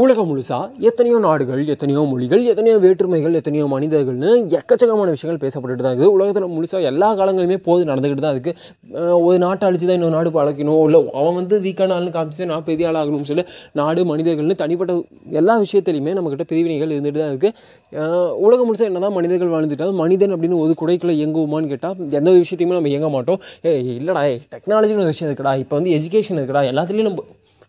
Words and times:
உலகம் 0.00 0.28
முழுசா 0.28 0.58
எத்தனையோ 0.88 1.16
நாடுகள் 1.24 1.62
எத்தனையோ 1.72 2.02
மொழிகள் 2.10 2.42
எத்தனையோ 2.50 2.76
வேற்றுமைகள் 2.84 3.34
எத்தனையோ 3.40 3.64
மனிதர்கள்னு 3.72 4.30
எக்கச்சக்கமான 4.58 5.08
விஷயங்கள் 5.14 5.40
பேசப்பட்டுட்டு 5.42 5.84
தான் 5.86 5.92
இருக்குது. 5.92 6.12
உலகத்தில் 6.16 6.46
முழுசாக 6.54 6.88
எல்லா 6.90 7.08
காலங்களுமே 7.18 7.56
போது 7.66 7.82
நடந்துக்கிட்டு 7.90 8.24
தான் 8.26 8.34
இருக்குது 8.36 9.18
ஒரு 9.26 9.36
நாட்டை 9.42 9.66
அழிச்சு 9.68 9.88
தான் 9.88 9.98
இன்னொரு 9.98 10.14
நாடு 10.16 10.30
பழக்கணும் 10.36 10.80
இல்லை 10.86 11.00
அவன் 11.22 11.36
வந்து 11.40 11.58
வீக்கான 11.66 11.94
ஆள்னு 11.96 12.14
காமிச்சு 12.16 12.48
நான் 12.52 12.64
பெரிய 12.70 12.88
ஆள் 12.90 12.98
ஆகணும்னு 13.02 13.30
சொல்லி 13.32 13.44
நாடு 13.80 14.06
மனிதர்கள்னு 14.12 14.56
தனிப்பட்ட 14.62 14.96
எல்லா 15.42 15.56
விஷயத்துலையுமே 15.64 16.14
நம்மக்கிட்ட 16.18 16.46
பிரிவினைகள் 16.54 16.94
இருந்துட்டு 16.96 17.22
தான் 17.24 17.34
இருக்குது 17.34 18.32
உலகம் 18.46 18.68
முழுசாக 18.70 18.90
என்ன 18.92 19.04
தான் 19.06 19.16
மனிதர்கள் 19.18 19.52
வாழ்ந்துட்டாலும் 19.56 20.00
மனிதன் 20.04 20.34
அப்படின்னு 20.36 20.62
ஒரு 20.64 20.74
குடைக்குள்ள 20.84 21.18
இயங்குவோமான்னு 21.20 21.72
கேட்டால் 21.74 22.02
எந்த 22.20 22.36
விஷயத்தையுமே 22.40 22.78
நம்ம 22.78 22.92
இயங்க 22.94 23.10
மாட்டோம். 23.18 23.40
ஏ 23.68 23.76
இல்லைடா 23.98 24.24
டெக்னாலஜின்னு 24.56 25.04
ஒரு 25.06 25.14
விஷயம் 25.14 25.30
இருக்குடா. 25.32 25.54
இப்போ 25.64 25.76
வந்து 25.80 25.94
எஜுகேஷன் 26.00 26.40
இருக்குடா. 26.42 26.64
எல்லாத்துலேயும் 26.72 27.10
நம்ம 27.10 27.28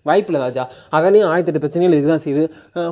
வாய்ப்பில்லை 0.09 0.41
ராஜா. 0.45 0.63
அதனையும் 0.97 1.27
ஆயிரத்தெட்டு 1.31 1.61
பிரச்சனைகள் 1.63 1.97
இதுதான் 1.99 2.23
செய்யுது. 2.25 2.43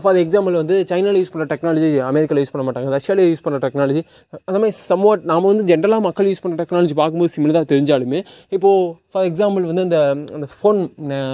ஃபார் 0.04 0.20
எக்ஸாம்பிள் 0.24 0.58
வந்து 0.62 0.76
சைனாவில் 0.92 1.20
யூஸ் 1.22 1.32
பண்ணுற 1.34 1.48
டெக்னாலஜி 1.54 1.90
அமெரிக்காவில் 2.10 2.44
யூஸ் 2.44 2.54
பண்ண 2.56 2.66
மாட்டாங்க. 2.68 2.90
ரஷ்யாவில் 2.98 3.30
யூஸ் 3.32 3.44
பண்ணுற 3.46 3.60
டெக்னாலஜி 3.66 4.04
அந்த 4.48 4.58
மாதிரி 4.62 4.76
சம்வாட் 4.92 5.24
நாம 5.32 5.48
வந்து 5.52 5.66
ஜென்ரலாக 5.72 6.04
மக்கள் 6.08 6.30
யூஸ் 6.32 6.44
பண்ணுற 6.44 6.58
டெக்னாலஜி 6.64 6.96
பார்க்கும்போது 7.02 7.34
சிமிலராக 7.38 7.68
தெரிஞ்சாலுமே 7.74 8.22
இப்போது 8.58 8.86
ஃபார் 9.14 9.28
எக்ஸாம்பிள் 9.32 9.66
வந்து 9.72 9.86
அந்த 9.88 10.00
அந்த 10.38 10.50
ஃபோன் 10.58 10.80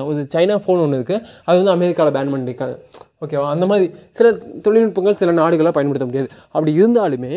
ஒரு 0.10 0.22
சைனா 0.36 0.58
ஃபோன் 0.66 0.82
ஒன்று 0.86 1.00
இருக்குது 1.02 1.22
அது 1.48 1.58
வந்து 1.62 1.76
அமெரிக்காவில் 1.78 2.16
பேன் 2.18 2.34
பண்ணியிருக்காங்க 2.34 2.78
ஓகேவா 3.26 3.46
அந்த 3.54 3.66
மாதிரி 3.70 3.86
சில 4.18 4.30
தொழில்நுட்பங்கள் 4.66 5.20
சில 5.22 5.32
நாடுகளாக 5.42 5.74
பயன்படுத்த 5.78 6.08
முடியாது. 6.10 6.30
அப்படி 6.56 6.72
இருந்தாலுமே 6.82 7.34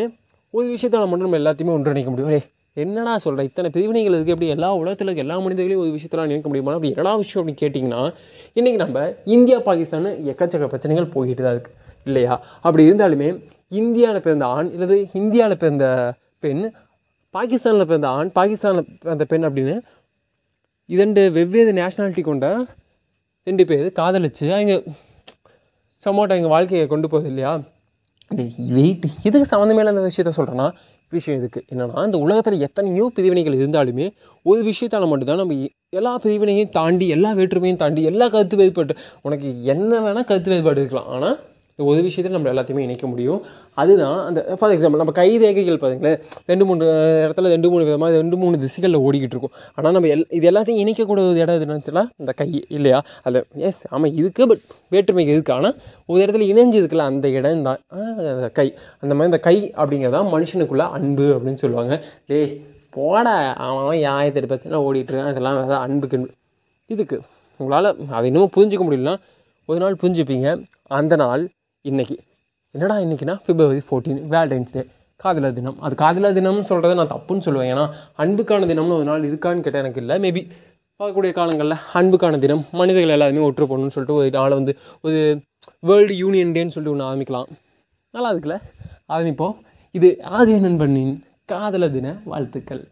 ஒரு 0.57 0.67
விஷயத்தை 0.75 0.99
நம்ம 1.03 1.19
நம்ம 1.23 1.39
எல்லாத்தையுமே 1.41 1.73
ஒன்றிணைக்க 1.77 2.11
முடியும். 2.13 2.33
ஏய் 2.37 2.47
என்னடா 2.83 3.13
சொல்கிற 3.25 3.45
இத்தனை 3.49 3.69
பிரிவினைகள் 3.75 4.15
இருக்குது 4.17 4.35
எப்படி? 4.35 4.49
எல்லா 4.57 4.69
உலகத்தில் 4.81 5.09
இருக்க 5.09 5.25
எல்லா 5.27 5.37
மனிதர்களையும் 5.45 5.83
ஒரு 5.85 5.93
விஷயத்தில் 5.97 6.23
நினைக்க 6.27 6.49
முடியுமா? 6.51 6.73
அப்படி 6.77 6.91
என்னடா 6.93 7.13
விஷயம் 7.23 7.41
அப்படின்னு 7.41 7.63
கேட்டிங்கன்னா 7.63 8.01
இன்றைக்கி 8.59 8.79
நம்ம 8.85 9.01
இந்தியா 9.37 9.59
பாகிஸ்தான் 9.69 10.09
எக்கச்சக்க 10.33 10.69
பிரச்சனைகள் 10.73 11.13
போய்கிட்டு 11.15 11.45
தான் 11.47 11.57
இருக்குது 11.57 11.77
இல்லையா? 12.07 12.35
அப்படி 12.67 12.83
இருந்தாலுமே 12.91 13.29
இந்தியாவில் 13.73 14.25
பிறந்த 14.27 14.45
ஆண் 14.57 14.71
இல்லது 14.77 14.97
இந்தியாவில் 15.21 15.61
பிறந்த 15.63 15.87
பெண் 16.45 16.63
பாகிஸ்தானில் 17.35 17.89
பிறந்த 17.91 18.09
ஆண் 18.19 18.31
பாகிஸ்தானில் 18.39 18.89
பிறந்த 19.03 19.25
பெண் 19.25 19.47
அப்படின்னு 19.49 19.75
இரண்டு 20.89 21.23
வெவ்வேறு 21.37 21.73
நேஷ்னாலிட்டி 21.73 22.23
கொண்ட 22.23 22.47
ரெண்டு 23.47 23.65
பேர் 23.67 23.85
காதலிச்சு 23.99 24.47
அவங்க 24.57 24.75
சமோட்டோ 26.03 26.35
எங்கள் 26.35 26.55
வாழ்க்கையை 26.55 26.87
கொண்டு 26.87 27.09
போகுது 27.09 27.29
இல்லையா? 27.29 27.53
வெயிட் 28.77 29.07
எதுக்கு 29.29 29.47
சம்மந்தமே 29.53 29.85
அந்த 29.93 30.03
விஷயத்த 30.09 30.33
சொல்கிறேன்னா 30.37 30.67
விஷயம் 31.11 31.39
இதுக்கு 31.41 31.61
என்னென்னா 31.75 32.05
இந்த 32.05 32.19
உலகத்தில் 32.19 32.61
எத்தனையோ 32.61 33.11
பிரிவினைகள் 33.15 33.57
இருந்தாலுமே 33.57 34.11
ஒரு 34.43 34.61
விஷயத்தால் 34.63 35.09
மட்டும்தான் 35.09 35.37
நம்ம 35.37 35.67
எல்லா 35.91 36.19
பிரிவினையும் 36.19 36.71
தாண்டி 36.71 37.09
எல்லா 37.09 37.33
வேற்றுமையும் 37.33 37.77
தாண்டி 37.77 38.03
எல்லா 38.03 38.29
கருத்து 38.29 38.57
வேறுபாடு 38.57 38.95
உனக்கு 39.23 39.65
என்ன 39.65 40.01
வேணால் 40.01 40.25
கருத்து 40.25 40.51
வேறுபாடு 40.51 40.81
இருக்கலாம். 40.81 41.09
ஆனால் 41.09 41.39
இந்த 41.81 41.91
ஒரு 41.93 42.01
விஷயத்தில் 42.07 42.35
நம்ம 42.37 42.49
எல்லாத்தையுமே 42.53 42.83
இணைக்க 42.87 43.07
முடியும். 43.11 43.39
அதுதான் 43.83 44.17
அந்த 44.29 44.41
ஃபார் 44.59 44.73
எக்ஸாம்பிள் 44.73 45.01
நம்ம 45.03 45.13
கை 45.19 45.29
ரேகைகள் 45.43 45.79
ரெண்டு 46.51 46.65
மூணு 46.69 46.87
இடத்துல 47.25 47.51
ரெண்டு 47.55 47.69
மூணு 47.73 47.85
விதமாக 47.89 48.19
ரெண்டு 48.23 48.37
மூணு 48.41 48.57
திசைகளில் 48.65 48.99
ஓடிக்கிட்டு 49.07 49.37
இருக்கும். 49.37 49.55
ஆனால் 49.75 49.95
நம்ம 49.97 50.09
எல் 50.15 50.25
இது 50.39 50.47
எல்லாத்தையும் 50.51 50.81
இணைக்கக்கூடிய 50.83 51.25
ஒரு 51.31 51.39
இடம் 51.45 51.57
எதுன்னு 51.61 52.03
இந்த 52.23 52.33
கை 52.41 52.49
இல்லையா? 52.77 52.99
அதில் 53.23 53.47
எஸ் 53.69 53.81
ஆமாம் 53.95 54.13
இதுக்கு 54.21 54.49
பட் 54.51 54.65
வேற்றுமை 54.95 55.25
இருக்குது 55.31 55.55
ஆனால் 55.57 55.77
ஒரு 56.11 56.21
இடத்துல 56.25 56.49
இணைஞ்சு 56.53 56.79
இருக்குல்ல 56.81 57.07
அந்த 57.13 57.29
இடம் 57.39 57.65
தான் 57.69 57.81
அந்த 57.93 58.51
கை. 58.59 58.69
அந்த 59.03 59.13
மாதிரி 59.15 59.31
இந்த 59.33 59.41
கை 59.49 59.57
அப்படிங்கிறதான் 59.83 60.29
மனுஷனுக்குள்ளே 60.35 60.87
அன்பு 60.99 61.29
அப்படின்னு 61.37 61.63
சொல்லுவாங்க. 61.65 61.97
டேய் 62.31 62.51
போட 62.97 63.27
அவன் 63.67 63.83
அவன் 63.85 64.03
ஆயிரத்தி 64.19 64.51
பிரச்சனை 64.53 64.83
ஓடிட்டு 64.87 65.13
இருக்கான் 65.13 65.33
இதெல்லாம் 65.35 65.59
வேறு 65.61 65.81
அன்புக்கு 65.87 66.19
இதுக்கு 66.95 67.19
உங்களால் 67.61 67.89
அதை 68.17 68.25
இன்னமும் 68.31 68.55
புரிஞ்சிக்க 68.57 68.85
முடியலனா 68.87 69.17
ஒரு 69.71 69.81
நாள் 69.83 69.99
புரிஞ்சுப்பீங்க. 70.03 70.49
அந்த 70.99 71.15
நாள் 71.23 71.43
இன்றைக்கி 71.89 72.17
என்னடா 72.71 72.97
இன்றைக்கினா 72.97 73.35
பிப்ரவரி 73.47 73.81
ஃபோர்டீன் 73.91 74.19
வேலண்டைன்ஸ் 74.33 74.73
டே 74.73 74.83
காதலர் 75.17 75.53
தினம். 75.53 75.79
அது 75.81 75.95
காதலர் 75.95 76.35
தினம்னு 76.39 76.65
சொல்கிறத 76.71 76.95
நான் 76.95 77.13
தப்புன்னு 77.13 77.45
சொல்லுவேன். 77.47 77.71
ஏன்னா 77.73 77.85
அன்புக்கான 78.19 78.67
தினம்னு 78.71 78.97
ஒரு 78.97 79.05
நாள் 79.05 79.23
இருக்கான்னு 79.29 79.65
கேட்டால் 79.65 79.83
எனக்கு 79.85 80.01
இல்லை. 80.03 80.17
மேபி 80.25 80.43
பார்க்கக்கூடிய 80.99 81.33
காலங்களில் 81.33 81.77
அன்புக்கான 81.95 82.39
தினம் 82.39 82.65
மனிதர்கள் 82.73 83.15
எல்லாருமே 83.17 83.49
ஒற்று 83.49 83.63
போகணும்னு 83.63 83.95
சொல்லிட்டு 83.97 84.19
ஒரு 84.19 84.31
நாளை 84.31 84.57
வந்து 84.57 84.77
ஒரு 85.01 85.41
வேர்ல்டு 85.81 86.17
யூனியன் 86.17 86.53
டேன்னு 86.53 86.75
சொல்லிட்டு 86.77 86.95
ஒன்று 86.95 87.11
ஆரம்பிக்கலாம். 87.11 87.49
நல்லா 88.11 88.33
இருக்குல்ல? 88.33 88.59
ஆரம்பிப்போம். 89.09 89.57
இது 89.91 90.19
ஆதிய 90.39 90.61
நண்பனின் 90.61 91.25
காதலர் 91.45 91.93
தின 91.93 92.17
வாழ்த்துக்கள். 92.25 92.89